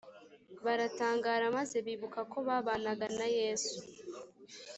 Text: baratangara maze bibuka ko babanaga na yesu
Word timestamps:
baratangara 0.65 1.45
maze 1.57 1.77
bibuka 1.85 2.19
ko 2.31 2.37
babanaga 2.47 3.05
na 3.17 3.27
yesu 3.37 3.77